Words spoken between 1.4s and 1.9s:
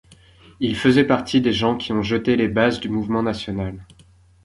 des gens